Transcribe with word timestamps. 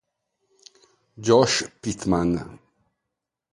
Josh 1.19 1.61
Pittman 1.77 2.33